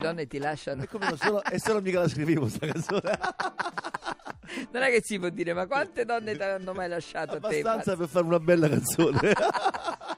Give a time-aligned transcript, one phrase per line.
[0.00, 0.82] donne ti lasciano.
[0.82, 3.18] E, come solo, e non mica la scrivevo sta canzone.
[4.72, 7.60] non è che si può dire, ma quante donne ti hanno mai lasciato a te?
[7.60, 9.20] Abbastanza per fare una bella canzone.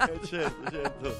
[0.00, 1.16] Eh, certo, certo.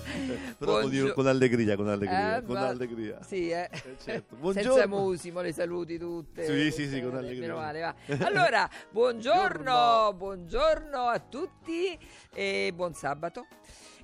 [0.56, 1.12] Però Buongio...
[1.12, 2.68] con allegria, con allegria, eh, con ma...
[2.68, 3.22] allegria.
[3.22, 3.68] Sì, eh.
[3.70, 4.52] eh certo.
[4.52, 6.46] Senza musimo le saluti tutte.
[6.46, 7.54] Sì, sì, sì, con allegria.
[7.54, 11.96] Male, allora, buongiorno, buongiorno a tutti
[12.32, 13.46] e buon sabato.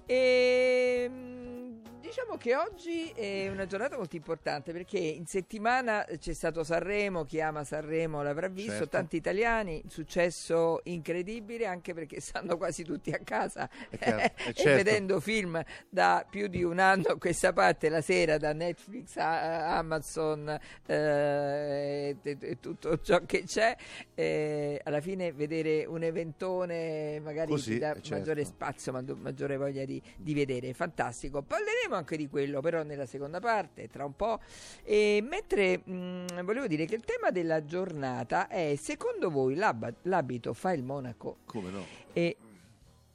[0.05, 1.66] E ehm,
[2.07, 7.41] diciamo che oggi è una giornata molto importante perché in settimana c'è stato Sanremo, chi
[7.41, 8.89] ama Sanremo l'avrà visto, certo.
[8.91, 14.63] tanti italiani, successo incredibile anche perché stanno quasi tutti a casa e, certo.
[14.63, 19.17] e vedendo film da più di un anno a questa parte la sera da Netflix
[19.17, 20.49] a Amazon
[20.87, 23.77] eh, e, e, tutto ciò che c'è,
[24.15, 28.11] eh, alla fine vedere un eventone magari Così, ti dà certo.
[28.11, 31.43] maggiore spazio, maggiore voglia di, di vedere, fantastico.
[31.43, 34.41] Parleremo anche di quello, però nella seconda parte, tra un po'.
[34.83, 39.95] E mentre mh, mm, volevo dire che il tema della giornata è: secondo voi l'ab-
[40.03, 41.39] l'abito fa il monaco?
[41.45, 41.85] Come no?
[42.13, 42.37] E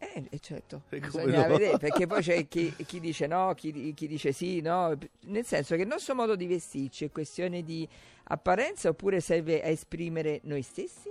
[0.01, 1.57] eh, eh certo, bisogna no?
[1.57, 5.75] vedere, perché poi c'è chi, chi dice no, chi, chi, dice sì, no, nel senso
[5.75, 7.87] che il nostro modo di vestirci è questione di
[8.23, 11.09] apparenza oppure serve a esprimere noi stessi?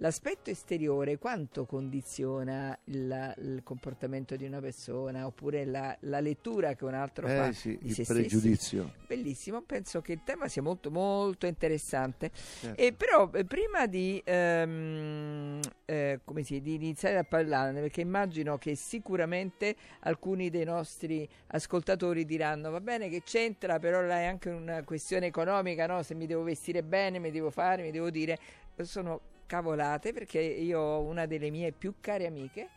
[0.00, 6.84] L'aspetto esteriore quanto condiziona il, il, comportamento di una persona oppure la, la lettura che
[6.84, 8.90] un altro eh, fa sì, di il pregiudizio.
[8.92, 9.06] Stessi.
[9.06, 12.30] Bellissimo, penso che il tema sia molto molto interessante.
[12.32, 12.80] Certo.
[12.80, 18.76] E però eh, prima di, ehm, eh, si, di iniziare a parlarne, perché immagino che
[18.76, 24.84] sicuramente alcuni dei nostri ascoltatori diranno va bene che c'entra, però là è anche una
[24.84, 26.02] questione economica, no?
[26.04, 28.38] se mi devo vestire bene, mi devo fare, mi devo dire,
[28.82, 32.68] sono cavolate perché io ho una delle mie più care amiche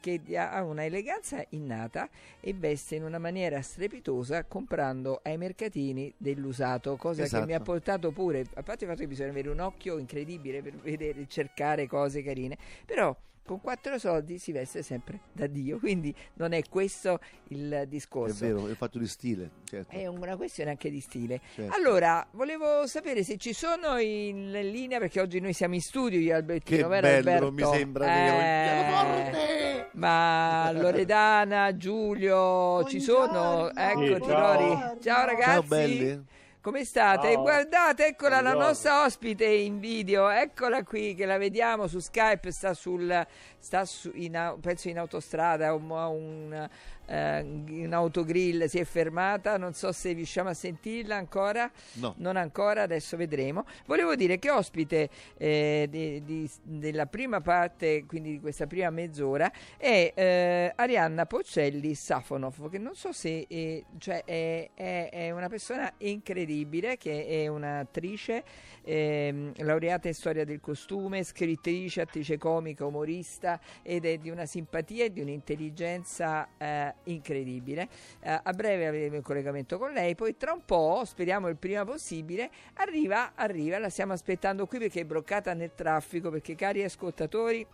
[0.00, 2.08] che ha una eleganza innata
[2.40, 7.40] e veste in una maniera strepitosa comprando ai mercatini dell'usato, cosa esatto.
[7.40, 7.72] che mi ha esatto.
[7.72, 11.86] portato pure, a parte il fatto che bisogna avere un occhio incredibile per vedere, cercare
[11.86, 17.20] cose carine, però con quattro soldi si veste sempre da Dio, quindi non è questo
[17.48, 18.44] il discorso.
[18.44, 19.50] È vero, è fatto di stile.
[19.64, 19.94] Certo.
[19.94, 21.40] È una questione anche di stile.
[21.54, 21.74] Certo.
[21.74, 26.34] Allora, volevo sapere se ci sono in linea, perché oggi noi siamo in studio io
[26.34, 27.52] Albertino, che vero bello, Alberto?
[27.52, 29.88] mi sembra eh, vero.
[29.92, 32.88] Ma Loredana, Giulio, Buongiorno.
[32.88, 33.70] ci sono?
[33.72, 34.98] Ecco, ciao.
[35.00, 35.50] ciao ragazzi.
[35.50, 36.24] Ciao belli.
[36.66, 37.34] Come state?
[37.34, 37.42] Ciao.
[37.42, 38.58] Guardate, eccola Buongiorno.
[38.58, 43.24] la nostra ospite in video, eccola qui che la vediamo su Skype, sta sul
[43.56, 46.68] sta su, in, penso in autostrada, un, un
[47.06, 52.14] eh, in autogrill si è fermata, non so se riusciamo a sentirla ancora, no.
[52.18, 53.64] non ancora, adesso vedremo.
[53.86, 59.50] Volevo dire che ospite eh, di, di, della prima parte, quindi di questa prima mezz'ora,
[59.76, 65.48] è eh, Arianna Pocelli Safonov, che non so se è, cioè è, è, è una
[65.48, 68.44] persona incredibile, che è un'attrice
[68.82, 75.04] eh, laureata in storia del costume, scrittrice, attrice comica, umorista ed è di una simpatia
[75.04, 77.88] e di un'intelligenza eh, incredibile.
[78.20, 81.84] Eh, a breve avremo il collegamento con lei, poi tra un po', speriamo il prima
[81.84, 87.66] possibile, arriva, arriva, la stiamo aspettando qui perché è bloccata nel traffico, perché cari ascoltatori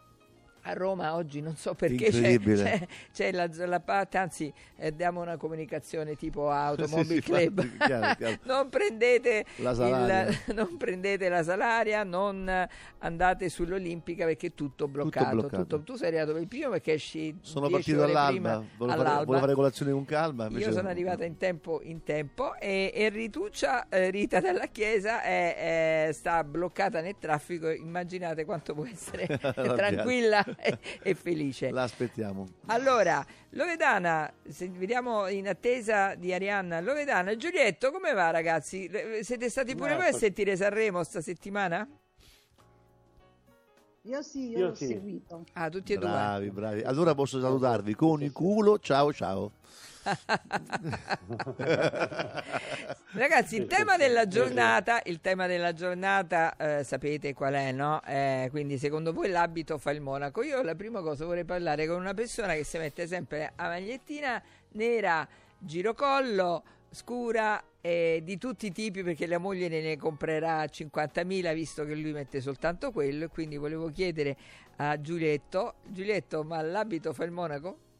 [0.62, 5.36] a Roma oggi non so perché c'è, c'è, c'è la, parte, anzi eh, diamo una
[5.36, 8.38] comunicazione tipo Automobile sì, Club, sì, chiaro, chiaro.
[8.44, 12.68] non, prendete la il, non, prendete la salaria, non
[12.98, 15.24] andate sull'Olimpica perché è tutto bloccato.
[15.24, 15.62] Tutto bloccato.
[15.62, 19.38] Tutto, tu sei arrivato per il primo perché esci Sono partito all'alba, volevo fare, volevo
[19.38, 20.46] fare colazione con calma.
[20.48, 26.06] Io sono arrivata in tempo, in tempo e, e Rituccia, eh, Rita della Chiesa è,
[26.06, 30.44] è, sta bloccata nel traffico, immaginate quanto può essere tranquilla
[31.02, 31.70] e felice.
[31.70, 32.48] L'aspettiamo.
[32.66, 38.90] Allora, Loredana, se vediamo in attesa di Arianna, Loredana, Giulietto, come va ragazzi?
[39.22, 41.86] Siete stati pure no, voi a sentire Sanremo sta settimana?
[44.06, 44.86] Io sì, io, io l'ho sì.
[44.88, 45.44] seguito.
[45.52, 46.50] Ah, tutti e bravi, due.
[46.50, 46.82] Bravi, bravi.
[46.82, 48.80] Allora posso salutarvi con il culo.
[48.80, 49.52] Ciao, ciao.
[53.12, 58.02] Ragazzi, il tema della giornata, il tema della giornata eh, sapete qual è, no?
[58.04, 60.42] Eh, quindi secondo voi l'abito fa il monaco.
[60.42, 64.42] Io la prima cosa vorrei parlare con una persona che si mette sempre a magliettina
[64.70, 65.24] nera,
[65.56, 71.84] girocollo, scura eh, di tutti i tipi perché la moglie ne, ne comprerà 50.000 visto
[71.84, 74.36] che lui mette soltanto quello quindi volevo chiedere
[74.76, 75.74] a Giulietto.
[75.88, 77.90] Giulietto ma l'abito fa il monaco?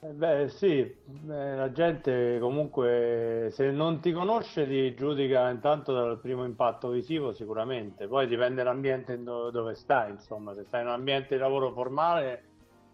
[0.00, 0.96] Eh beh, sì, eh,
[1.26, 8.06] la gente comunque se non ti conosce ti giudica intanto dal primo impatto visivo sicuramente,
[8.06, 12.47] poi dipende dall'ambiente do- dove stai, insomma, se stai in un ambiente di lavoro formale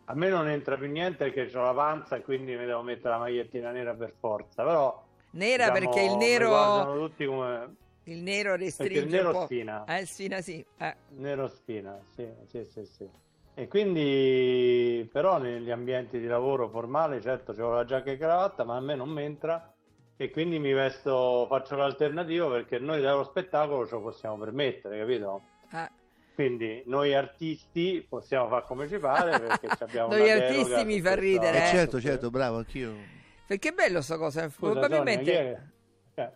[0.06, 3.10] a me non entra più niente perché ho la panza e quindi mi devo mettere
[3.10, 5.02] la magliettina nera per forza, però...
[5.30, 6.94] Nera diciamo, perché il nero...
[6.98, 7.76] tutti come...
[8.04, 9.44] Il nero restringe il nero po'.
[9.44, 9.84] spina.
[9.84, 10.64] Eh, spina sì.
[10.76, 10.94] Eh.
[11.16, 13.08] Nero spina, sì, sì, sì, sì.
[13.54, 18.76] E quindi, però, negli ambienti di lavoro formale, certo, c'ho la giacca e cravatta, ma
[18.76, 19.72] a me non mi entra
[20.16, 25.42] e quindi mi vesto, faccio l'alternativo perché noi dallo spettacolo ce lo possiamo permettere, capito?
[26.34, 31.64] Quindi noi artisti possiamo fare come ci pare perché abbiamo Noi artisti mi fa ridere.
[31.64, 32.92] Eh, certo, certo, bravo, anch'io.
[33.46, 35.70] Perché è bello sta cosa, Scusa, probabilmente Sonia,
[36.14, 36.32] cioè,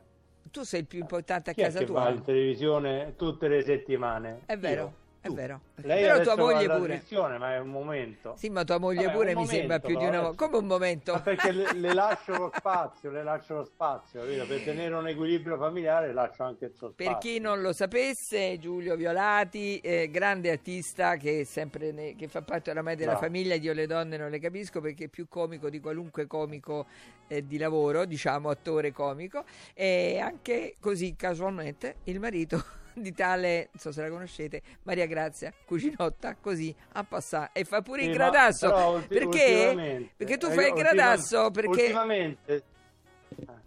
[0.51, 2.03] tu sei il più importante a chi è casa che tua.
[2.03, 4.43] va in televisione tutte le settimane?
[4.47, 4.83] È vero.
[4.83, 5.07] Io.
[5.29, 5.35] È Tu.
[5.35, 5.61] vero.
[5.77, 7.03] Lei Però tua moglie pure.
[7.39, 8.35] ma è un momento.
[8.37, 10.45] Sì, ma tua moglie Vabbè, pure mi sembra momento, più di una volta.
[10.45, 11.13] Come un momento.
[11.13, 14.47] Ma perché le, le lascio lo spazio, le lascio lo spazio, capito?
[14.47, 17.13] per tenere un equilibrio familiare lascio anche il suo spazio.
[17.13, 22.27] Per chi non lo sapesse, Giulio Violati, eh, grande artista che, è sempre ne- che
[22.29, 23.27] fa parte oramai della Bravo.
[23.27, 26.87] famiglia, io le donne non le capisco perché è più comico di qualunque comico
[27.29, 29.45] eh, di lavoro, diciamo attore comico,
[29.75, 32.65] e anche così casualmente il marito
[33.03, 37.83] di tale, non so se la conoscete, Maria Grazia, cucinotta, così a passare e fa
[37.83, 38.73] pure Sì, il gradasso.
[38.75, 40.11] ulti- perché?
[40.17, 42.63] Perché tu eh, fai il gradasso, perché Ultimamente...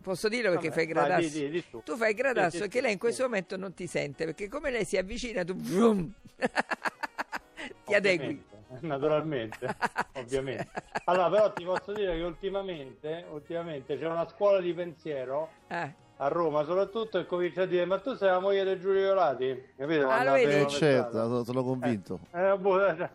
[0.02, 1.30] posso dirlo perché Vabbè, fai il vai, gradasso.
[1.38, 1.96] di- di- di tu.
[1.96, 4.86] Fai il gradasso Sì, che lei in questo momento non ti sente perché come lei
[4.86, 6.12] si avvicina tu vroom,
[7.86, 8.50] ti adegui.
[8.82, 9.68] Naturalmente,
[10.16, 10.70] ovviamente.
[11.04, 16.28] Allora, però ti posso dire che ultimamente, ultimamente c'è una scuola di pensiero Eh, a
[16.28, 19.74] Roma soprattutto e comincia a dire ma tu sei la moglie di Giulio Violati?
[19.76, 20.08] Capito?
[20.08, 20.36] Ah, lo?
[20.36, 22.20] Eh, certo, sono, sono convinto.
[22.32, 23.10] Eh, boh, eh,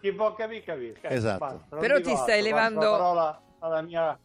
[0.00, 1.08] chi può capire capisca.
[1.10, 1.38] Esatto.
[1.44, 4.18] Basta, Però ti stai altro, levando- la parola alla mia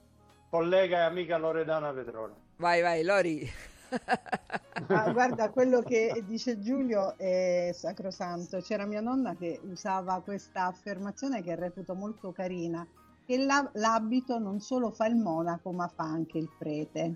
[0.49, 2.33] collega e amica Loredana Petrone.
[2.57, 3.51] vai, vai, Lori.
[4.87, 8.59] Ah, guarda, quello che dice Giulio è sacrosanto.
[8.61, 12.87] C'era mia nonna che usava questa affermazione che reputo molto carina,
[13.25, 17.15] che la- l'abito non solo fa il monaco, ma fa anche il prete.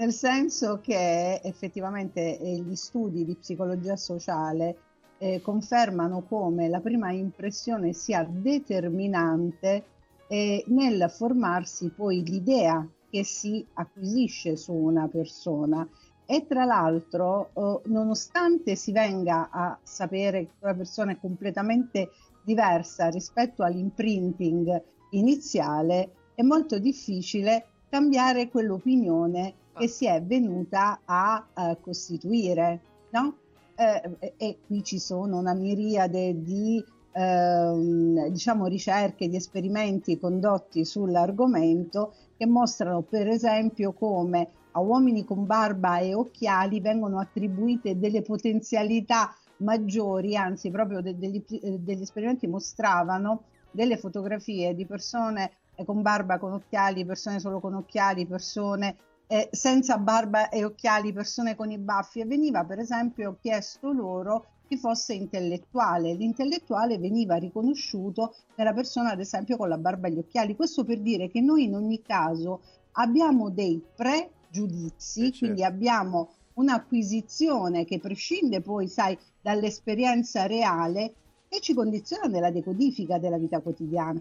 [0.00, 4.76] Nel senso che effettivamente eh, gli studi di psicologia sociale
[5.18, 9.84] eh, confermano come la prima impressione sia determinante
[10.26, 15.86] eh, nel formarsi poi l'idea che si acquisisce su una persona.
[16.24, 22.08] E tra l'altro eh, nonostante si venga a sapere che una persona è completamente
[22.42, 31.78] diversa rispetto all'imprinting iniziale è molto difficile cambiare quell'opinione che si è venuta a eh,
[31.80, 32.80] costituire
[33.10, 33.36] no?
[33.74, 42.14] Eh, e qui ci sono una miriade di ehm, diciamo ricerche di esperimenti condotti sull'argomento
[42.36, 49.34] che mostrano per esempio come a uomini con barba e occhiali vengono attribuite delle potenzialità
[49.58, 55.52] maggiori, anzi proprio de- degli, eh, degli esperimenti mostravano delle fotografie di persone
[55.84, 58.96] con barba, con occhiali, persone solo con occhiali, persone
[59.32, 64.46] eh, senza barba e occhiali, persone con i baffi e veniva per esempio chiesto loro
[64.66, 66.14] chi fosse intellettuale.
[66.14, 70.56] L'intellettuale veniva riconosciuto nella persona ad esempio con la barba e gli occhiali.
[70.56, 72.60] Questo per dire che noi in ogni caso
[72.92, 75.38] abbiamo dei pregiudizi, Eh, certo.
[75.38, 81.14] quindi abbiamo un'acquisizione che prescinde poi, sai, dall'esperienza reale
[81.48, 84.20] e ci condiziona nella decodifica della vita quotidiana.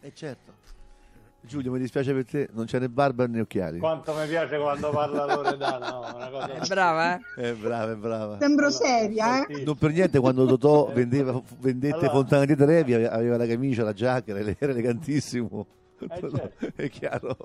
[0.00, 0.52] E certo.
[1.46, 3.78] Giulio, mi dispiace per te, non c'è né barba né occhiali.
[3.78, 6.00] Quanto mi piace quando parla Loredana, no?
[6.14, 7.20] Una cosa È brava, eh?
[7.36, 8.38] È brava, è brava.
[8.38, 9.62] Sembro Allora, seria, eh?
[9.62, 13.92] Non per niente quando Totò vendeva, vendette Allora- Fontana di Trevi aveva la camicia, la
[13.92, 15.66] giacca, era elegantissimo.
[16.00, 16.50] Eh, certo.
[16.74, 17.36] È chiaro.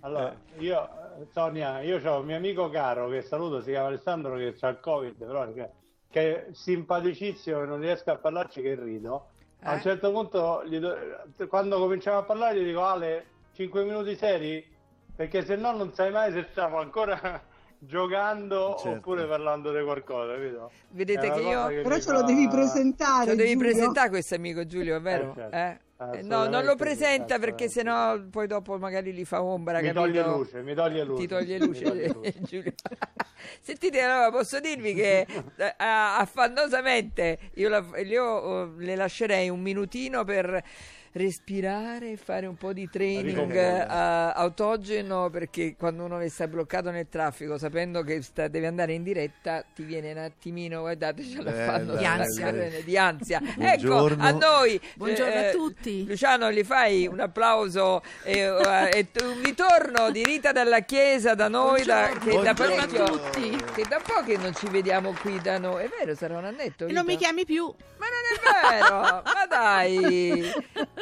[0.00, 0.82] Allora, io,
[1.20, 4.68] eh, Sonia, io ho un mio amico caro che saluto, si chiama Alessandro, che ha
[4.68, 5.68] il Covid, però che,
[6.10, 9.26] che è simpaticissimo e non riesco a parlarci che rido.
[9.64, 9.82] A un Eh?
[9.82, 10.96] certo punto, gli do-
[11.48, 14.64] quando cominciamo a parlare, gli dico Ale, 5 minuti seri?
[15.14, 17.42] Perché se no non sai mai se stiamo ancora
[17.78, 18.96] giocando Certo.
[18.98, 20.70] oppure parlando di qualcosa, capito?
[20.90, 23.24] Vedete che io- che Però ce lo fa- devi presentare.
[23.24, 23.68] Ce lo devi Giulio.
[23.70, 25.30] presentare questo amico Giulio, è vero?
[25.30, 25.56] Eh, certo.
[25.56, 25.78] Eh?
[26.18, 30.00] Eh, No, non lo presenta perché sennò poi dopo magari gli fa ombra, Mi capito?
[30.00, 31.20] toglie luce, mi toglie luce.
[31.20, 32.34] Ti toglie luce, toglie luce.
[32.40, 32.72] Giulio.
[33.60, 35.20] Sentite, allora posso dirvi che
[35.56, 40.60] eh, affannosamente io, la- io, eh, le lascerei un minutino per
[41.12, 43.86] respirare e fare un po' di training eh,
[44.34, 49.62] autogeno perché quando uno sta bloccato nel traffico sapendo che sta- deve andare in diretta
[49.74, 52.48] ti viene un attimino guardate ce la Bella, fanno Di ansia.
[52.48, 56.06] stare- di ansia ecco a noi Buongiorno a eh, tutti.
[56.06, 61.34] Luciano gli fai un applauso e, eh, e t- un ritorno di Rita dalla Chiesa
[61.34, 63.50] da noi da, che da Buongiorno a parecchio tutti.
[63.74, 66.86] che da po' che non ci vediamo qui da noi è vero sarà un annetto
[66.86, 67.24] E non mi Rita?
[67.26, 67.64] chiami più.
[67.98, 70.50] ma non è è vero, ma dai,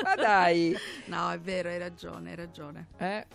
[0.03, 0.77] ma dai.
[1.07, 2.87] No, è vero, hai ragione, hai ragione.
[2.99, 3.27] Eh?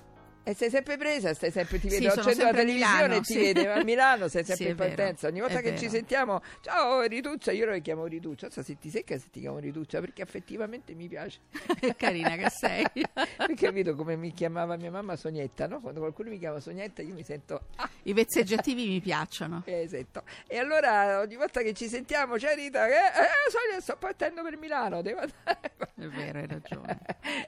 [0.47, 3.39] E sei sempre presa, stai sempre, ti vedo sì, accendo la televisione e ti sì.
[3.39, 5.27] vede a Milano, sei sempre sì, in partenza.
[5.27, 5.77] Ogni volta che vero.
[5.77, 8.51] ci sentiamo, ciao Rituccia, io lo chiamo Rituccia.
[8.51, 11.39] So se ti secca se ti chiamo Rituccia, perché effettivamente mi piace.
[11.97, 12.85] Carina che sei.
[12.93, 15.81] perché vedo come mi chiamava mia mamma Sognetta, no?
[15.81, 17.61] Quando qualcuno mi chiama Sognetta io mi sento...
[17.77, 17.89] Ah.
[18.03, 19.63] I vezzeggiativi mi piacciono.
[19.65, 20.21] Eh, esatto.
[20.45, 24.57] E allora ogni volta che ci sentiamo, c'è Rita, che eh, Sonia sto partendo per
[24.57, 25.73] Milano, devo andare.
[25.95, 26.99] È vero, hai ragione.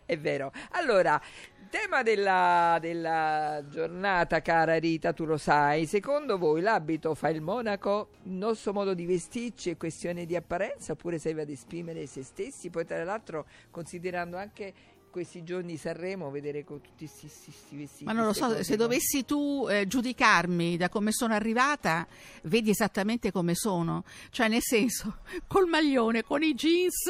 [0.04, 0.51] È vero.
[0.72, 1.22] Allora,
[1.69, 5.86] tema della, della, giornata, cara Rita, tu lo sai.
[5.86, 8.09] Secondo voi l'abito fa il monaco?
[8.24, 12.69] Il nostro modo di vestirci è questione di apparenza oppure serve ad esprimere se stessi?
[12.69, 14.74] Poi, tra l'altro, considerando anche
[15.17, 18.03] questi giorni Sanremo vedere con tutti questi vestiti.
[18.03, 22.05] Ma non lo so, se dovessi tu eh, giudicarmi da come sono arrivata,
[22.43, 27.09] vedi esattamente come sono, cioè nel senso, col maglione, con i jeans,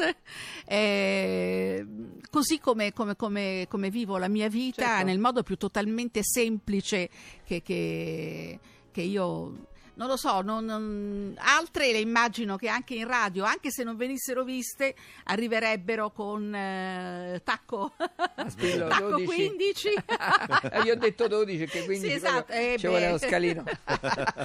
[0.64, 1.86] eh,
[2.30, 5.04] così come, come, come, come, vivo la mia vita, certo.
[5.04, 7.10] nel modo più totalmente semplice
[7.44, 8.58] che, che,
[8.90, 9.66] che io
[9.98, 13.96] non lo so, non, non, altre le immagino che anche in radio, anche se non
[13.96, 17.92] venissero viste, arriverebbero con eh, tacco,
[18.36, 19.88] Aspillo, tacco 15.
[20.86, 22.52] Io ho detto 12, che 15 sì, esatto.
[22.52, 23.64] eh, ci vuole uno scalino.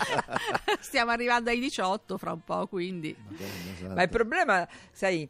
[0.82, 3.16] Stiamo arrivando ai 18 fra un po', quindi.
[3.94, 5.30] Ma il problema, sai,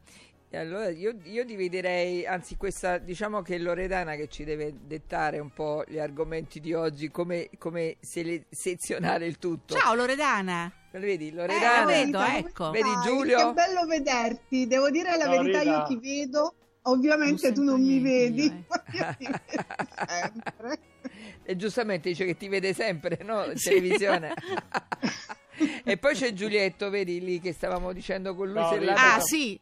[0.57, 5.51] allora io, io, dividerei, anzi questa diciamo che è Loredana che ci deve dettare un
[5.51, 9.75] po' gli argomenti di oggi, come, come selezionare il tutto.
[9.75, 10.71] Ciao Loredana!
[10.91, 11.91] Lo vedi Loredana?
[11.91, 12.69] Eh, vedo, ecco.
[12.69, 13.47] Vedi Giulio?
[13.47, 15.71] Che bello vederti, devo dire la Ciao, verità, Rita.
[15.71, 18.97] io ti vedo, ovviamente non tu non niente, mi vedi, eh.
[18.97, 19.41] io ti vedo
[20.07, 20.79] sempre.
[21.45, 23.43] E giustamente dice che ti vede sempre, no?
[23.43, 23.69] In sì.
[23.69, 24.33] televisione.
[25.83, 28.85] e poi c'è Giulietto, vedi lì che stavamo dicendo con lui.
[28.85, 29.59] No, ah sì,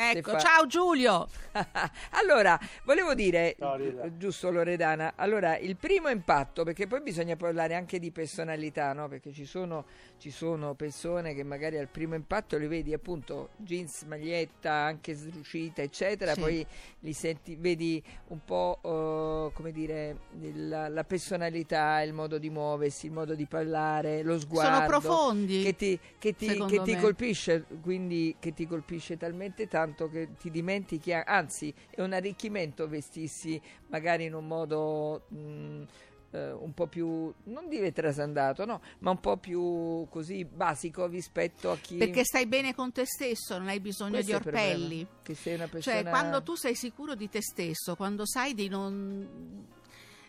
[0.00, 0.38] Ecco, fa...
[0.38, 1.26] ciao Giulio.
[2.10, 3.76] allora, volevo dire, no,
[4.16, 9.08] giusto Loredana, allora il primo impatto, perché poi bisogna parlare anche di personalità, no?
[9.08, 9.86] Perché ci sono,
[10.18, 15.82] ci sono persone che magari al primo impatto li vedi appunto jeans, maglietta, anche srucita,
[15.82, 16.40] eccetera, sì.
[16.40, 16.66] poi
[17.00, 20.16] li senti, vedi un po' uh, come dire
[20.54, 24.74] la, la, personalità, il modo di muoversi, il modo di parlare, lo sguardo.
[24.76, 25.62] Sono profondi.
[25.62, 30.36] Che ti, che ti, che ti colpisce, quindi che ti colpisce talmente tanto tanto che
[30.38, 35.24] ti dimentichi, anzi è un arricchimento vestirsi magari in un modo...
[35.28, 35.82] Mh, mm,
[36.30, 41.70] Uh, un po' più, non dire trasandato, no, ma un po' più così basico rispetto
[41.70, 41.96] a chi...
[41.96, 45.06] Perché stai bene con te stesso, non hai bisogno Questo di orpelli.
[45.22, 46.02] Che sei una persona...
[46.02, 49.66] Cioè, quando tu sei sicuro di te stesso, quando sai di non,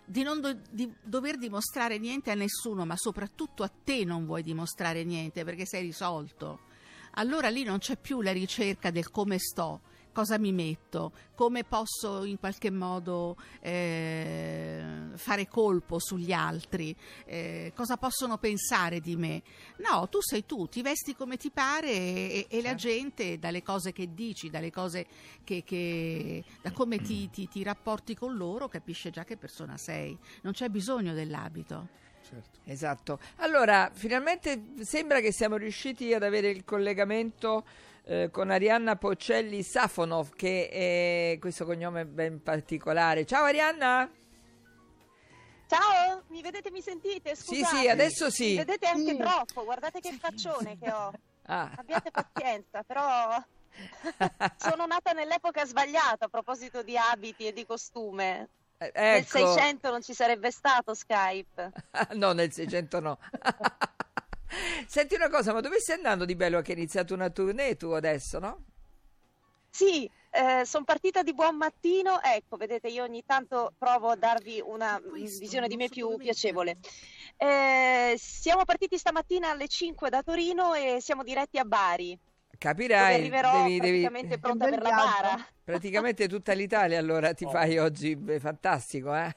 [0.06, 4.42] di non do, di dover dimostrare niente a nessuno, ma soprattutto a te non vuoi
[4.42, 6.68] dimostrare niente perché sei risolto
[7.20, 9.82] allora lì non c'è più la ricerca del come sto,
[10.14, 16.96] cosa mi metto, come posso in qualche modo eh, fare colpo sugli altri,
[17.26, 19.44] eh, cosa possono pensare di me.
[19.80, 23.92] No, tu sei tu, ti vesti come ti pare e, e la gente dalle cose
[23.92, 25.06] che dici, dalle cose
[25.44, 30.18] che, che da come ti, ti, ti rapporti con loro capisce già che persona sei,
[30.42, 32.08] non c'è bisogno dell'abito.
[32.30, 32.60] Certo.
[32.66, 33.20] Esatto.
[33.38, 37.66] Allora, finalmente sembra che siamo riusciti ad avere il collegamento
[38.04, 43.26] eh, con Arianna Pocelli Safonov, che è questo cognome ben particolare.
[43.26, 44.10] Ciao Arianna!
[45.68, 47.36] Ciao, mi vedete, mi sentite?
[47.36, 47.66] Scusate.
[47.66, 48.50] Sì, sì, adesso sì.
[48.50, 49.18] Mi vedete anche sì.
[49.18, 51.12] troppo, guardate che faccione che ho.
[51.50, 51.72] Ah.
[51.78, 53.44] Abbiate pazienza, però
[54.58, 58.50] sono nata nell'epoca sbagliata a proposito di abiti e di costume.
[58.82, 59.00] Eh, ecco.
[59.02, 61.72] Nel 600 non ci sarebbe stato Skype.
[62.16, 63.20] no, nel 600 no.
[64.88, 67.90] Senti una cosa, ma dove stai andando di bello che hai iniziato una tournée tu
[67.90, 68.64] adesso, no?
[69.70, 74.62] Sì, eh, sono partita di buon mattino, ecco, vedete, io ogni tanto provo a darvi
[74.66, 76.78] una Questo, visione di me più piacevole.
[77.36, 82.18] Eh, siamo partiti stamattina alle 5 da Torino e siamo diretti a Bari.
[82.58, 84.42] Capirai, arriverò devi, praticamente devi...
[84.42, 85.48] pronta per la bara.
[85.70, 87.50] Praticamente tutta l'Italia allora ti oh.
[87.52, 89.14] fai oggi, Beh, fantastico.
[89.16, 89.36] Eh?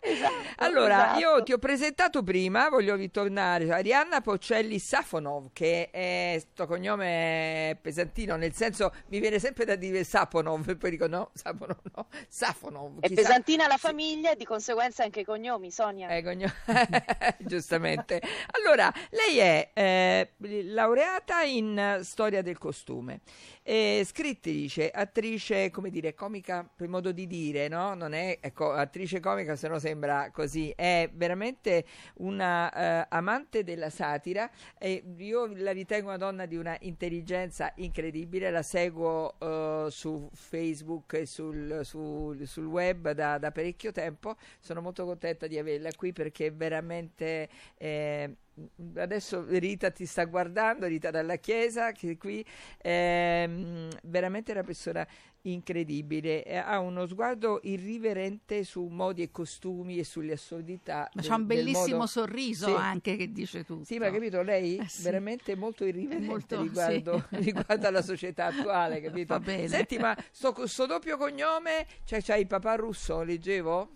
[0.00, 1.18] Esatto, allora, esatto.
[1.18, 8.36] io ti ho presentato prima, voglio ritornare, Arianna Pocelli Safonov, che è, questo cognome pesantino,
[8.36, 13.00] nel senso mi viene sempre da dire Safonov, poi dico no, Safonov no, Safonov.
[13.00, 16.08] È pesantina la famiglia, di conseguenza anche i cognomi, Sonia.
[16.08, 16.52] Eh, cognomi.
[17.38, 18.22] Giustamente.
[18.52, 20.34] Allora, lei è eh,
[20.66, 23.22] laureata in storia del costume,
[23.64, 27.94] eh, scrittrice, attrice, attrice, come dire, comica per modo di dire, no?
[27.94, 30.72] Non è ecco, attrice comica, se no sembra così.
[30.76, 31.84] È veramente
[32.16, 38.50] una uh, amante della satira e io la ritengo una donna di una intelligenza incredibile,
[38.50, 44.36] la seguo uh, su Facebook e sul, sul, sul web da, da, parecchio tempo.
[44.60, 47.48] Sono molto contenta di averla qui perché veramente...
[47.76, 48.36] Eh,
[48.96, 52.44] adesso Rita ti sta guardando, Rita dalla Chiesa, che qui
[52.76, 55.06] è ehm, veramente una persona
[55.42, 61.08] incredibile, ha uno sguardo irriverente su modi e costumi e sulle assurdità.
[61.14, 62.06] Ma c'ha un bellissimo modo...
[62.06, 62.72] sorriso sì.
[62.72, 63.84] anche che dice tutto.
[63.84, 65.02] Sì, ma capito, lei è eh, sì.
[65.02, 67.36] veramente molto irriverente molto, riguardo, sì.
[67.42, 69.34] riguardo, alla società attuale, capito?
[69.34, 69.68] Va bene.
[69.68, 73.90] Senti, ma sto, sto doppio cognome, cioè c'hai papà russo, leggevo?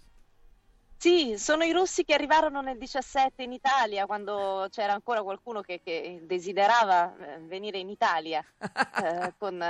[1.02, 5.80] Sì, sono i russi che arrivarono nel 17 in Italia, quando c'era ancora qualcuno che,
[5.82, 8.40] che desiderava eh, venire in Italia
[9.02, 9.60] eh, con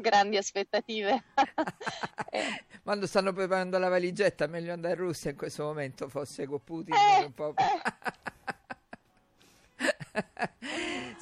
[0.00, 1.24] grandi aspettative.
[2.32, 2.64] eh.
[2.82, 6.94] Quando stanno preparando la valigetta, meglio andare in Russia in questo momento, forse con Putin.
[6.94, 7.52] Eh, un po'.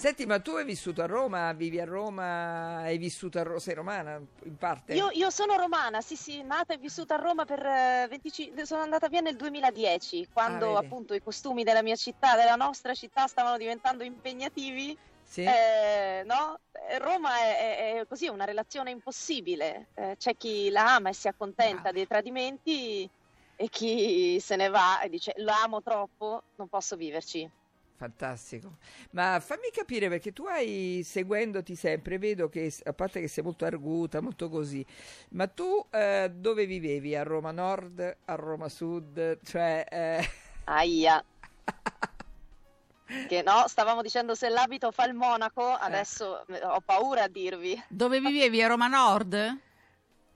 [0.07, 3.75] Senti, ma tu hai vissuto a Roma, vivi a Roma, hai vissuto a Roma, sei
[3.75, 4.95] romana in parte?
[4.95, 7.61] Io, io, sono romana, sì sì, nata e vissuta a Roma per
[8.09, 12.37] 25, eh, sono andata via nel 2010, quando ah, appunto i costumi della mia città,
[12.37, 14.97] della nostra città stavano diventando impegnativi.
[15.25, 15.43] Sì.
[15.43, 16.61] Eh, no?
[16.89, 21.15] Eh, Roma è, è, è, così, una relazione impossibile, eh, c'è chi la ama e
[21.15, 21.93] si accontenta ah.
[21.93, 23.11] dei tradimenti
[23.57, 27.51] e chi se ne va e dice l'amo troppo, non posso viverci.
[27.97, 28.77] Fantastico,
[29.13, 33.65] ma fammi capire perché tu hai seguendoti sempre, vedo che a parte che sei molto
[33.65, 34.85] arguta, molto così,
[35.31, 37.17] ma tu eh, dove vivevi?
[37.17, 39.39] A Roma Nord, a Roma Sud?
[39.43, 40.29] Cioè, eh...
[40.65, 41.25] Aia.
[43.29, 46.63] che no, stavamo dicendo se l'abito fa il monaco, adesso eh.
[46.65, 47.83] ho paura a dirvi.
[47.89, 48.63] Dove vivevi?
[48.63, 49.59] A Roma Nord?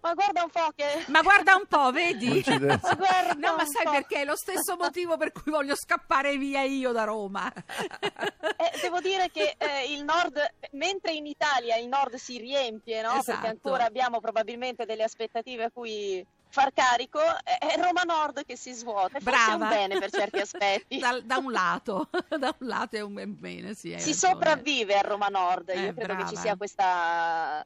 [0.00, 1.04] Ma guarda un po' che...
[1.08, 2.42] Ma guarda un po', vedi?
[2.48, 3.90] no, ma sai po'.
[3.90, 4.22] perché?
[4.22, 7.52] È lo stesso motivo per cui voglio scappare via io da Roma.
[7.52, 10.38] Eh, devo dire che eh, il nord,
[10.72, 13.18] mentre in Italia il nord si riempie, no?
[13.18, 13.32] Esatto.
[13.32, 18.72] Perché ancora abbiamo probabilmente delle aspettative a cui far carico, è Roma Nord che si
[18.72, 19.18] svuota.
[19.18, 19.38] E Brava.
[19.40, 20.98] Forse è un bene per certi aspetti.
[20.98, 23.88] da, da, un lato, da un lato è un bene, sì.
[23.88, 24.14] Si ragione.
[24.14, 26.22] sopravvive a Roma Nord, io eh, credo brava.
[26.24, 27.64] che ci sia questa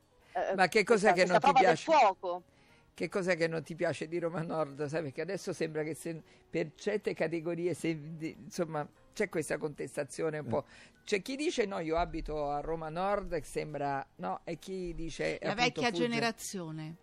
[0.57, 1.93] Ma che cos'è questa, che non ti piace?
[2.95, 4.87] Che cos'è che non ti piace di Roma Nord?
[4.87, 10.47] Sai, perché adesso sembra che se, per certe categorie, se, insomma, c'è questa contestazione un
[10.47, 10.65] po'.
[11.05, 15.55] C'è chi dice no, io abito a Roma Nord, sembra no, e chi dice la
[15.55, 16.03] vecchia fugge.
[16.03, 16.97] generazione.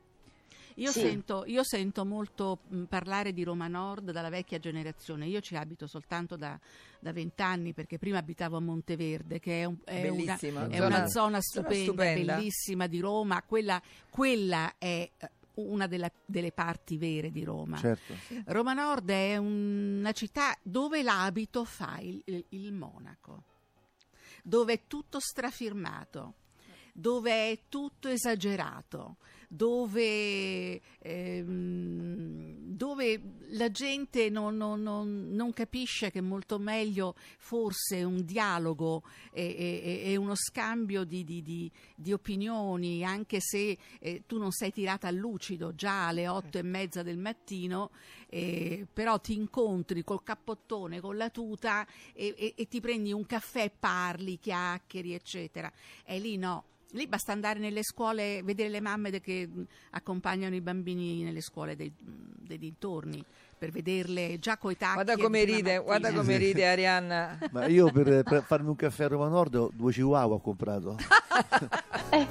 [0.76, 1.02] Io, sì.
[1.02, 5.28] sento, io sento, molto mh, parlare di Roma Nord dalla vecchia generazione.
[5.28, 6.60] Io ci abito soltanto da
[7.00, 11.84] vent'anni perché prima abitavo a Monteverde, che è, un, è, una, è una, zona stupenda,
[11.84, 13.42] stupenda, bellissima di Roma.
[13.44, 17.78] Quella, quella è eh, una della, delle parti vere di Roma.
[17.78, 18.14] Certo.
[18.46, 23.44] Roma Nord è una città dove l'abito fa il, il, il monaco,
[24.44, 26.36] dove è tutto strafirmato,
[26.94, 29.18] dove è tutto esagerato
[29.54, 38.02] dove, ehm, dove la gente non, non, non, non, capisce che è molto meglio forse
[38.04, 44.24] un dialogo e, e, e uno scambio di, di, di, di, opinioni, anche se eh,
[44.26, 47.92] tu non sei tirata a lucido già alle otto e mezza del mattino,
[48.30, 53.70] eh, però ti incontri col cappottone, con la tuta e, e ti prendi un caffè,
[53.78, 55.70] parli, chiacchieri, eccetera.
[56.06, 59.48] E lì no, Lì basta andare nelle scuole, vedere le mamme che
[59.92, 63.24] accompagnano i bambini nelle scuole dei, dei dintorni
[63.58, 64.96] per vederle già coi tacchi.
[64.96, 67.38] Guarda come ride, guarda come ride Arianna.
[67.52, 70.98] Ma io per, per, farmi un caffè a Roma Nord due chihuahua ho comprato.
[72.10, 72.28] eh,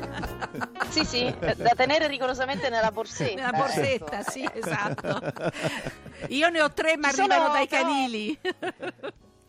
[0.89, 3.35] sì, sì, da tenere rigorosamente nella borsetta.
[3.35, 4.31] Nella borsetta, ecco.
[4.31, 5.21] sì, esatto.
[6.29, 8.39] Io ne ho tre, ma arrivano dai canili.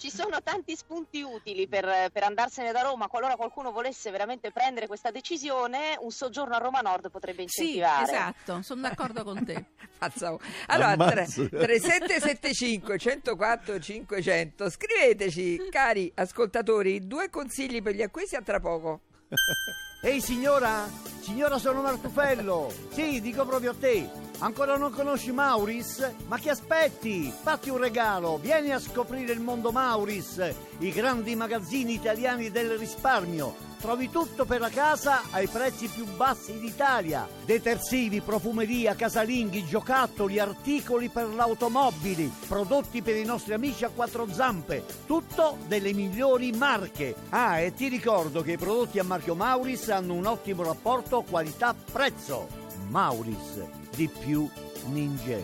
[0.02, 3.08] Ci sono tanti spunti utili per, per, andarsene da Roma.
[3.08, 8.08] Qualora qualcuno volesse veramente prendere questa decisione, un soggiorno a Roma Nord potrebbe incentivare.
[8.08, 9.64] Sì, esatto, sono d'accordo con te.
[10.66, 19.02] allora, 3775 104 500, scriveteci, cari ascoltatori, due consigli per gli acquisti a tra poco.
[20.04, 20.90] Ehi signora?
[21.20, 22.74] Signora sono Martufello.
[22.90, 24.10] Sì, dico proprio a te.
[24.40, 26.12] Ancora non conosci Mauris?
[26.26, 27.32] Ma che aspetti?
[27.32, 33.71] Fatti un regalo, vieni a scoprire il mondo Mauris, i grandi magazzini italiani del risparmio
[33.82, 37.28] trovi tutto per la casa ai prezzi più bassi d'Italia.
[37.44, 44.86] Detersivi, profumeria, casalinghi, giocattoli, articoli per l'automobili, prodotti per i nostri amici a quattro zampe,
[45.08, 47.16] tutto delle migliori marche.
[47.30, 52.48] Ah, e ti ricordo che i prodotti a marchio Mauris hanno un ottimo rapporto qualità-prezzo.
[52.90, 53.64] Mauris,
[53.96, 54.48] di più
[54.90, 55.40] ninja.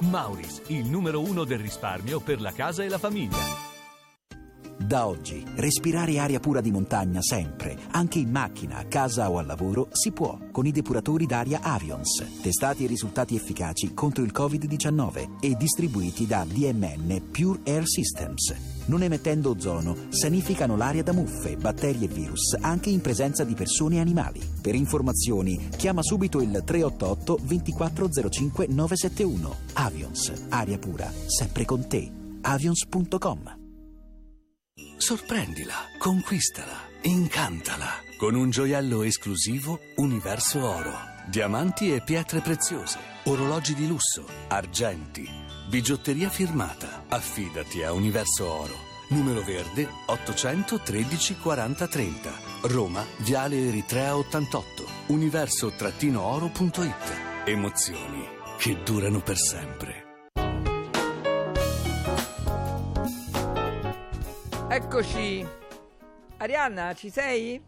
[0.00, 3.65] Mauris, il numero uno del risparmio per la casa e la famiglia.
[4.78, 9.46] Da oggi, respirare aria pura di montagna sempre, anche in macchina, a casa o al
[9.46, 15.40] lavoro, si può con i depuratori d'aria Avions, testati e risultati efficaci contro il Covid-19
[15.40, 18.54] e distribuiti da DMN Pure Air Systems.
[18.86, 23.96] Non emettendo ozono, sanificano l'aria da muffe, batteri e virus, anche in presenza di persone
[23.96, 24.40] e animali.
[24.60, 29.54] Per informazioni, chiama subito il 388 2405 971.
[29.72, 32.08] Avions, aria pura, sempre con te.
[32.42, 33.64] avions.com
[35.06, 40.90] Sorprendila, conquistala, incantala con un gioiello esclusivo Universo Oro.
[41.28, 45.24] Diamanti e pietre preziose, orologi di lusso, argenti,
[45.68, 47.04] bigiotteria firmata.
[47.08, 48.74] Affidati a Universo Oro.
[49.10, 52.32] Numero verde 813 40 30.
[52.62, 54.84] Roma, Viale Eritrea 88.
[55.06, 57.44] Universo-oro.it.
[57.44, 58.26] Emozioni
[58.58, 60.05] che durano per sempre.
[64.80, 65.42] Eccoci.
[66.36, 67.58] Arianna, ci sei?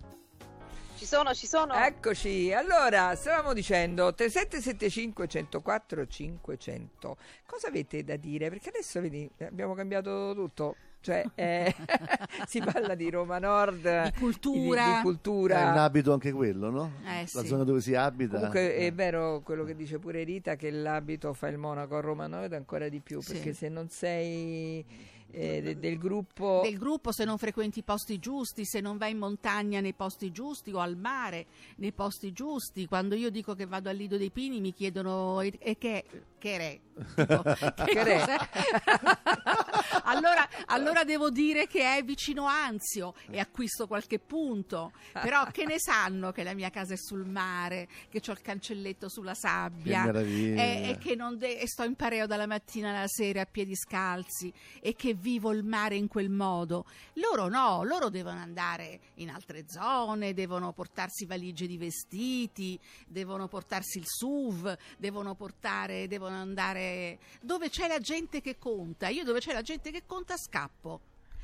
[0.94, 1.72] Ci sono, ci sono.
[1.72, 2.52] Eccoci.
[2.52, 7.16] Allora, stavamo dicendo 3775 104 500.
[7.46, 8.50] Cosa avete da dire?
[8.50, 10.76] Perché adesso vedi, abbiamo cambiato tutto.
[11.00, 11.74] Cioè, eh,
[12.46, 14.84] si parla di Roma Nord, di cultura.
[14.84, 15.60] Di, di cultura.
[15.62, 16.92] È un abito anche quello, no?
[17.06, 17.46] Eh, La sì.
[17.46, 18.34] zona dove si abita.
[18.36, 18.86] Comunque Eh.
[18.88, 22.52] è vero quello che dice pure Rita che l'abito fa il monaco a Roma Nord
[22.52, 23.32] ancora di più Sì.
[23.32, 24.84] perché se non sei
[25.30, 29.10] eh, de- del gruppo del gruppo se non frequenti i posti giusti, se non vai
[29.12, 32.86] in montagna nei posti giusti o al mare nei posti giusti.
[32.86, 36.04] Quando io dico che vado al Lido dei Pini mi chiedono e, e che,
[36.38, 36.80] che re?
[37.14, 37.42] Tipo,
[37.84, 38.24] che Che re?
[40.04, 44.92] allora, allora devo dire che è vicino Anzio e acquisto qualche punto.
[45.12, 49.08] Però che ne sanno che la mia casa è sul mare, che ho il cancelletto
[49.08, 53.42] sulla sabbia e, e che non de- e sto in pareo dalla mattina alla sera
[53.42, 56.84] a piedi scalzi e che vivo il mare in quel modo.
[57.14, 63.98] Loro no, loro devono andare in altre zone, devono portarsi valigie di vestiti, devono portarsi
[63.98, 69.08] il SUV, devono portare, devono andare dove c'è la gente che conta.
[69.08, 71.00] Io dove c'è la gente che conta scappo.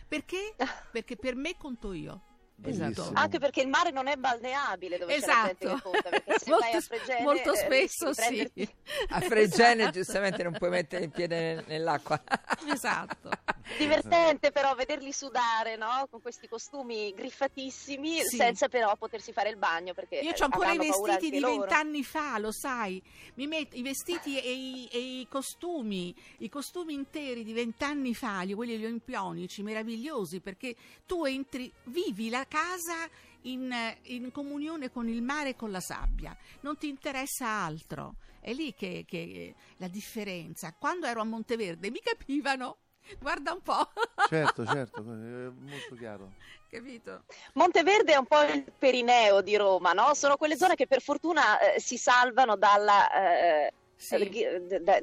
[0.06, 0.54] Perché?
[0.92, 2.33] Perché per me conto io.
[2.62, 3.10] Esatto.
[3.14, 5.76] Anche perché il mare non è balneabile dove c'è la gente Esatto.
[5.76, 8.20] che conta, perché se molto, vai a Fregene molto eh, spesso di sì.
[8.22, 8.74] prenderti-
[9.10, 12.22] a Fregene giustamente non puoi mettere il piede nel- nell'acqua.
[12.72, 13.30] Esatto.
[13.78, 16.06] Divertente però vederli sudare, no?
[16.10, 18.36] Con questi costumi griffatissimi, Sì.
[18.36, 22.38] senza però potersi fare il bagno perché Io ho ancora i vestiti di vent'anni fa,
[22.38, 23.02] lo sai.
[23.34, 28.42] Mi metto i vestiti e i, e i costumi, i costumi interi di vent'anni fa,
[28.42, 30.74] li- quelli olimpionici, meravigliosi, perché
[31.06, 33.08] tu entri, vivi la casa
[33.42, 38.16] in, in comunione con il mare e con la sabbia, non ti interessa altro.
[38.40, 40.74] È lì che, che la differenza.
[40.74, 42.78] Quando ero a Monteverde mi capivano.
[43.18, 43.90] Guarda un po',
[44.28, 46.36] Certo, certo, è molto chiaro.
[46.68, 47.24] capito?
[47.54, 50.14] Monteverde è un po' il perineo di Roma, no?
[50.14, 54.44] Sono quelle zone che per fortuna eh, si salvano dalla, eh, Sì.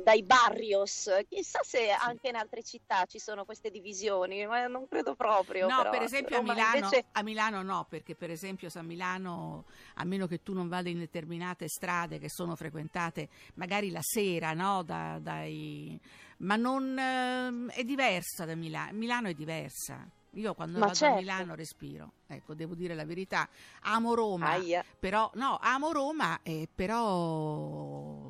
[0.04, 1.10] dai barrios.
[1.28, 5.68] Chissà se anche in altre città ci sono queste divisioni, ma non credo proprio.
[5.68, 5.90] No, però.
[5.92, 10.28] per esempio a Milano, invece- a Milano no, perché per esempio a Milano, a meno
[10.28, 15.20] che tu non vada in determinate strade che sono frequentate magari la sera, no, da-
[15.20, 16.00] dai,
[16.38, 18.94] ma non ehm, è diversa da Milano.
[18.98, 20.08] Milano è diversa.
[20.36, 21.16] Io quando Ma vado certo.
[21.16, 23.50] a Milano respiro, ecco, devo dire la verità.
[23.82, 24.82] Amo Roma, Aia.
[24.98, 28.30] però no, amo Roma, eh, però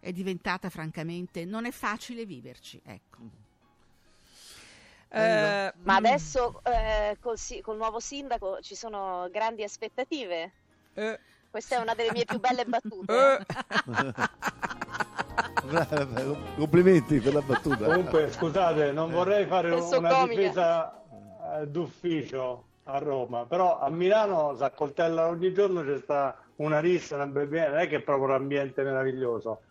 [0.00, 3.18] è diventata francamente non è facile viverci, ecco.
[5.12, 10.52] Eh, Ma mm, adesso eh, col, col nuovo sindaco ci sono grandi aspettative.
[10.94, 11.18] eh,
[11.50, 13.12] Questa è una delle mie più belle battute.
[13.12, 13.38] eh,
[16.56, 17.84] Complimenti per la battuta.
[17.86, 20.40] Comunque, scusate, non vorrei fare Adesso una comica.
[20.40, 21.02] difesa
[21.60, 27.14] eh, d'ufficio a Roma, però a Milano si accoltella ogni giorno c'è sta una rissa,
[27.16, 29.62] una bebè, non è che è proprio un ambiente meraviglioso.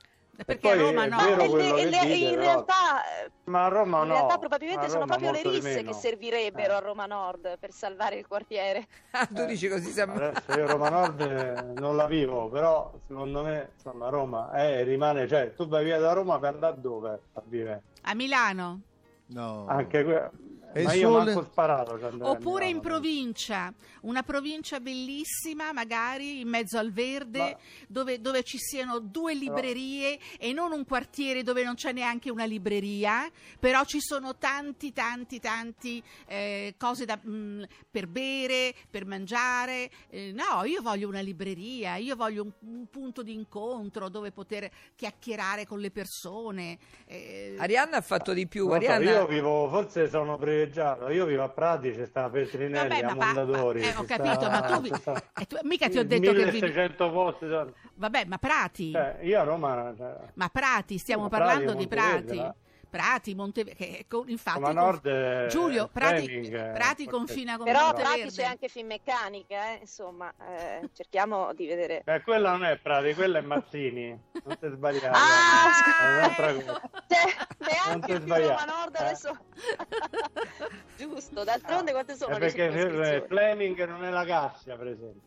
[0.45, 1.19] Perché a poi Roma no.
[1.27, 4.13] E le- e le- dite, in realtà eh, Ma a Roma In no.
[4.13, 6.75] realtà probabilmente sono proprio le risse che servirebbero Eh.
[6.75, 8.87] a Roma Nord per salvare il quartiere.
[9.11, 10.13] ah, tu dici così siamo...
[10.13, 15.27] Adesso io Roma Nord eh, non la vivo, però secondo me insomma Roma eh, rimane,
[15.27, 17.81] cioè tu vai via da Roma per andare dove a vivere?
[18.03, 18.81] A Milano.
[19.27, 19.65] No.
[19.67, 20.29] Anche que-
[20.71, 21.33] E Ma io sole?
[21.33, 21.99] manco sparato.
[22.21, 28.57] Oppure in provincia, una provincia bellissima, magari in mezzo al verde, Ma- dove, dove ci
[28.59, 33.29] siano due librerie e non un quartiere dove non c'è neanche una libreria,
[33.59, 39.89] però ci sono tanti, tanti, tanti eh, cose da, mm, per bere, per mangiare.
[40.09, 44.69] Eh, no, io voglio una libreria, io voglio un, un punto di incontro dove poter
[44.95, 46.77] chiacchierare con le persone.
[47.05, 48.67] eh, Arianna ha fatto di più.
[48.67, 49.09] So, Arianna...
[49.11, 51.09] io vivo, forse sono privilegiato.
[51.09, 53.79] Io vivo a Prati, c'è sta Petrinelli, Vabbè, a ma, Mondadori.
[53.81, 56.31] ma- eh, ho capito, sta- ma tu, vi- sta- eh, tu- mica ti ho detto
[56.31, 56.51] che vivi.
[56.51, 57.47] 1600 posti.
[57.47, 58.91] sono- Vabbè, ma Prati.
[58.91, 59.93] Cioè, io a Roma.
[59.97, 62.57] cioè, Ma Prati, stiamo Ma parlando Prati, di Monteverde, Prati.
[62.89, 67.65] Prati, Monteverde, infatti Roma conf- Nord è- Giulio, è Prati, Fleming, è Prati confina con
[67.65, 68.17] Però Monteverde.
[68.21, 72.01] Prati c'è anche Finmeccanica, eh, insomma, eh, cerchiamo di vedere.
[72.05, 74.07] Eh, quella non è Prati, quella è Mazzini.
[74.43, 75.07] Non ti sbagliare.
[75.13, 75.69] Ah,
[76.01, 76.81] è un'altra cosa.
[77.07, 78.47] Cioè, Non neanche ti sbagliare.
[78.47, 79.03] Roma Nord Eh.
[79.03, 79.37] adesso.
[80.97, 83.25] Giusto, d'altronde quante sono È le perché?
[83.27, 85.21] Fleming non è la Cassia, per esempio.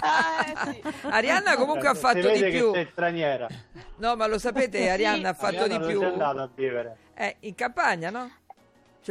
[0.00, 0.82] Ah, eh, sì.
[1.08, 2.72] Arianna comunque ha Eh, fatto si vede di che più.
[2.72, 3.46] sei straniera.
[3.96, 6.02] No, ma lo sapete, Arianna ha fatto Arianna di più.
[6.02, 6.96] andata a vivere?
[7.14, 8.30] Eh, in campagna, no?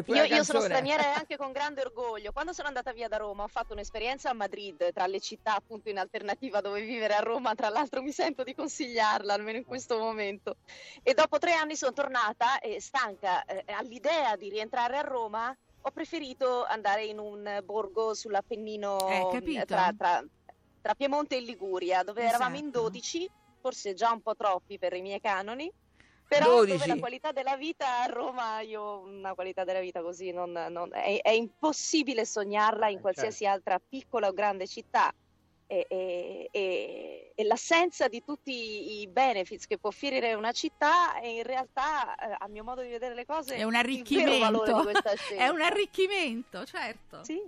[0.06, 2.32] Io, io sono straniera e anche con grande orgoglio.
[2.32, 5.90] Quando sono andata via da Roma ho fatto un'esperienza a Madrid, tra le città appunto
[5.90, 9.98] in alternativa dove vivere a Roma, tra l'altro mi sento di consigliarla, almeno in questo
[9.98, 10.56] momento.
[11.04, 15.92] E dopo tre anni sono tornata e stanca eh, all'idea di rientrare a Roma, ho
[15.92, 19.66] preferito andare in un borgo sull'Appennino Eh, capito.
[19.66, 20.24] tra, tra-
[20.82, 22.82] tra Piemonte e Liguria, dove eravamo in Esatto.
[22.90, 23.30] 12,
[23.62, 25.72] forse già un po' troppi per i miei canoni.
[26.28, 26.72] Però 12.
[26.78, 30.90] dove la qualità della vita a Roma, io una qualità della vita così non, non-
[30.94, 35.14] è, è impossibile sognarla in Eh, qualsiasi altra piccola o grande città.
[35.68, 41.28] E, e- e- e l'assenza di tutti i benefits che può offrire una città è
[41.28, 44.64] in realtà, eh, a mio modo di vedere le cose, È un arricchimento.
[45.38, 47.24] È un arricchimento, certo.
[47.24, 47.42] Sì.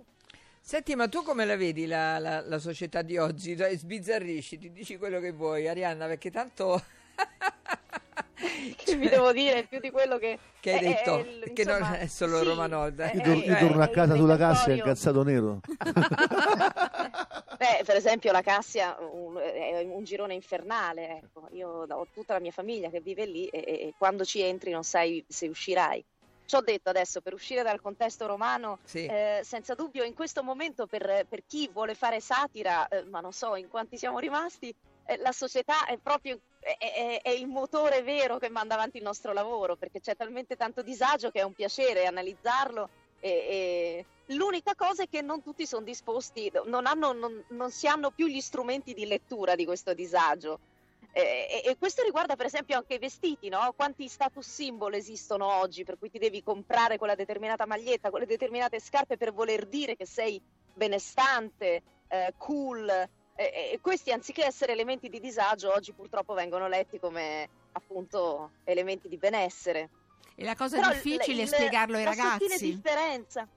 [0.66, 3.58] Senti, ma tu come la vedi la, la- la società di oggi?
[3.58, 6.82] Cioè, sbizzarrisci, ti dici quello che vuoi, Arianna, perché tanto
[8.76, 11.66] Che vi devo dire più di quello che, che hai è- è detto, il- che
[11.66, 13.00] non insomma, è solo sì, Roma Nord.
[13.02, 13.12] eh.
[13.14, 15.60] Io, tor- io torno a casa sulla Cassia repertorio- incazzato nero.
[17.58, 21.48] Beh, per esempio la Cassia un- è un girone infernale, ecco.
[21.52, 24.72] Io ho tutta la mia famiglia che vive lì e, e- e quando ci entri
[24.72, 26.04] non sai se uscirai.
[26.46, 29.06] Ci ho detto adesso, per uscire dal contesto romano, Sì.
[29.06, 33.32] eh, senza dubbio in questo momento per, per chi vuole fare satira, eh, ma non
[33.32, 34.74] so in quanti siamo rimasti,
[35.06, 39.04] eh, la società è proprio è, è- è il motore vero che manda avanti il
[39.04, 44.74] nostro lavoro, perché c'è talmente tanto disagio che è un piacere analizzarlo e, e l'unica
[44.76, 48.40] cosa è che non tutti sono disposti, non, hanno, non, non si hanno più gli
[48.40, 50.60] strumenti di lettura di questo disagio.
[51.16, 53.72] E, e- e questo riguarda per esempio anche i vestiti, no?
[53.76, 58.80] Quanti status symbol esistono oggi per cui ti devi comprare quella determinata maglietta, quelle determinate
[58.80, 60.42] scarpe per voler dire che sei
[60.74, 62.90] benestante, eh, cool.
[63.36, 69.08] E, e questi anziché essere elementi di disagio oggi purtroppo vengono letti come appunto elementi
[69.08, 69.90] di benessere.
[70.36, 72.74] E la cosa Però difficile il- è spiegarlo ai la ragazzi.
[72.74, 73.48] differenza.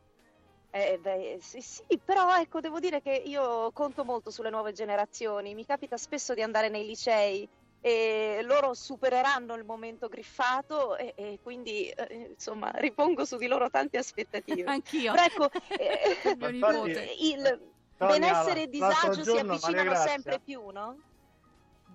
[0.71, 5.55] Eh, beh, sì, sì, però ecco, devo dire che io conto molto sulle nuove generazioni.
[5.55, 7.49] Mi capita spesso di andare nei licei
[7.81, 13.71] e loro supereranno il momento griffato e, e quindi eh, insomma ripongo su di loro
[13.71, 14.65] tante aspettative.
[14.71, 15.13] Anch'io.
[15.13, 17.15] Però ecco, eh, nipote.
[17.21, 20.97] il Sonia, benessere e disagio si avvicinano sempre più, no?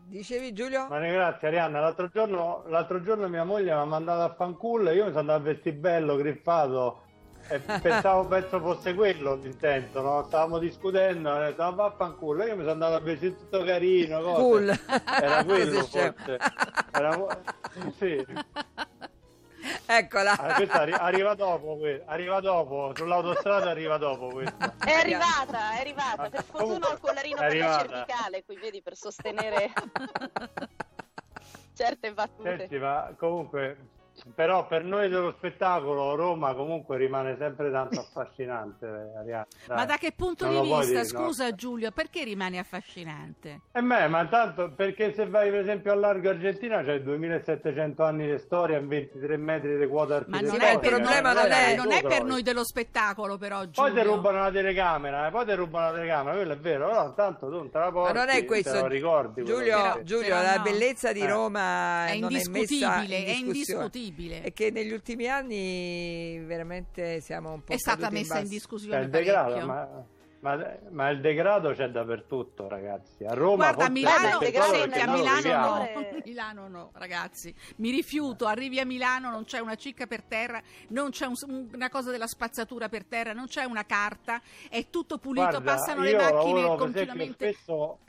[0.08, 0.88] Dicevi Giulio?
[0.88, 4.90] Ma ne grazie Arianna, l'altro giorno, l'altro giorno mia moglie mi ha mandato a fanculo
[4.90, 7.04] e io mi sono andato a vestire bello, griffato
[7.50, 10.24] e pensavo penso fosse quello l'intento, no?
[10.24, 13.64] Stavamo discutendo, ho detto ma va a fanculo, io mi sono andato a vestire tutto
[13.64, 14.42] carino, cose.
[14.42, 14.80] Cool.
[15.22, 16.16] Era quello forse.
[16.92, 17.44] Era
[17.98, 18.26] sì.
[19.86, 20.32] Eccola.
[20.38, 24.74] Ah, questa arri- arriva dopo, que- arriva dopo, sull'autostrada arriva dopo questa.
[24.84, 26.30] È arrivata, è arrivata.
[26.30, 29.72] Per fortuna ho il collarino per la cervicale, qui vedi, per sostenere
[31.76, 32.58] certe battute.
[32.58, 33.78] Senti, ma comunque,
[34.36, 38.86] però per noi dello spettacolo Roma comunque rimane sempre tanto affascinante,
[39.17, 39.45] Arianna.
[39.67, 41.06] Ma da che punto Non di vista, dire, no?
[41.06, 43.62] scusa Giulio, perché rimane affascinante?
[43.71, 48.30] E me, ma tanto perché se vai per esempio a largo Argentina c'è 2700 anni
[48.32, 50.52] di storia in 23 metri di quota Ma architettonica.
[50.52, 53.38] non beh, è il per problema noi, non è- non è per noi dello spettacolo,
[53.38, 53.93] però Poi Giulio.
[53.93, 57.47] ti rubano la telecamera, eh, poi ti rubano la telecamera, quello è vero, però tanto
[57.50, 58.80] tu non te la Ma porti, non è te questo.
[58.80, 59.43] lo ricordi.
[59.43, 60.62] Giulio, Giulio, la no.
[60.63, 61.28] bellezza di Eh.
[61.28, 63.89] Roma È non è messa indiscutibile, in è discussione.
[64.02, 64.42] Indiscutibile.
[64.42, 68.54] È che negli ultimi anni veramente siamo un po' È stata in messa in basso.
[68.54, 70.06] discussione il degrado, ma
[70.42, 70.58] Ma,
[70.90, 73.24] ma, il degrado c'è dappertutto, ragazzi.
[73.26, 75.88] A Roma Guarda, a Milano, senti, a Milano no.
[76.26, 77.54] Milano no, ragazzi.
[77.76, 81.36] Mi rifiuto, arrivi a Milano, non c'è una cicca per terra, non c'è un,
[81.74, 86.02] una cosa della spazzatura per terra, non c'è una carta, è tutto pulito, Guarda, passano
[86.02, 87.54] le macchine continuamente.
[87.54, 88.00] spesso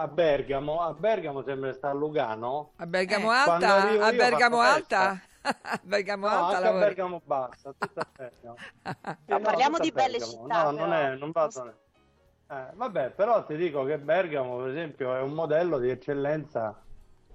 [0.00, 2.70] a Bergamo, a Bergamo sembra sta a Lugano.
[2.76, 5.20] A Bergamo eh, Alta, a Bergamo Alta.
[5.82, 8.56] Bergamo no, alta anche a Bergamo bassa, tutta Bergamo.
[9.26, 10.64] no, parliamo di belle città.
[10.64, 11.74] No, non è, non vado.
[12.50, 16.80] Eh, vabbè, però ti dico che Bergamo, per esempio, è un modello di eccellenza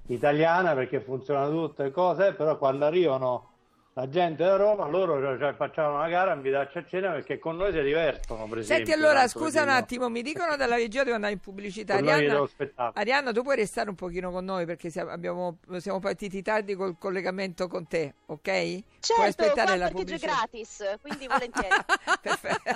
[0.08, 3.52] italiana perché funziona tutte le cose, però quando arrivano
[3.95, 7.71] la gente da Roma, loro cioè, facciamo una gara, invitarci a cena perché con noi
[7.71, 8.47] si divertono.
[8.47, 11.95] Per Senti, esempio, allora scusa un attimo, mi dicono dalla regia devo andare in pubblicità.
[12.01, 12.43] Arianna,
[12.93, 16.97] Arianna, tu puoi restare un pochino con noi perché siamo, abbiamo, siamo partiti tardi col
[16.97, 18.41] collegamento con te, ok?
[18.43, 20.25] Certo, puoi aspettare la pubblicità.
[20.27, 21.75] gratis, quindi volentieri.
[22.19, 22.71] Perfetto.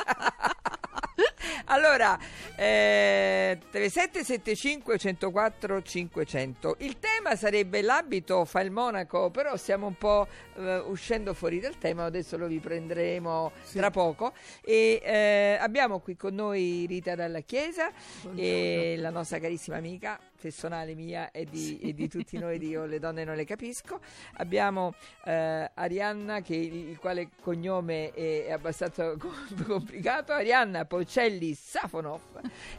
[1.66, 2.18] Allora,
[2.56, 6.76] eh, 3775 104 500.
[6.80, 11.78] Il tema sarebbe l'abito fa il monaco, però stiamo un po' eh, uscendo fuori dal
[11.78, 13.78] tema, adesso lo riprenderemo sì.
[13.78, 14.34] tra poco.
[14.62, 17.92] E eh, abbiamo qui con noi Rita dalla Chiesa
[18.22, 18.42] Buongiorno.
[18.42, 22.86] e la nostra carissima amica personale mia e di, e di tutti noi di Io
[22.86, 24.00] le donne non le capisco.
[24.36, 24.94] Abbiamo
[25.26, 29.14] eh, Arianna, che, il quale cognome è, è abbastanza
[29.66, 32.22] complicato, Arianna Polcelli Safonov,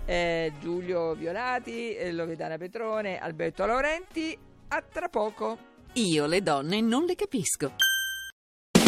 [0.06, 4.36] eh, Giulio Violati, eh, Loredana Petrone, Alberto Laurenti.
[4.70, 5.58] A tra poco.
[5.94, 7.87] Io le donne non le capisco.